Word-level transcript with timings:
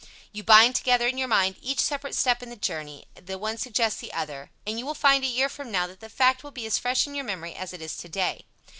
You 0.31 0.41
bind 0.41 0.73
together 0.75 1.05
in 1.05 1.19
your 1.19 1.27
mind 1.27 1.57
each 1.61 1.79
separate 1.79 2.15
step 2.15 2.41
in 2.41 2.49
the 2.49 2.55
journey, 2.55 3.05
the 3.13 3.37
one 3.37 3.59
suggests 3.59 3.99
the 4.01 4.11
other, 4.13 4.49
and 4.65 4.79
you 4.79 4.83
will 4.87 4.95
find 4.95 5.23
a 5.23 5.27
year 5.27 5.47
from 5.47 5.71
now 5.71 5.85
that 5.85 5.99
the 5.99 6.09
fact 6.09 6.43
will 6.43 6.49
be 6.49 6.65
as 6.65 6.79
fresh 6.79 7.05
in 7.05 7.13
your 7.13 7.23
memory 7.23 7.53
as 7.53 7.71
it 7.71 7.83
is 7.83 7.95
today. 7.95 8.47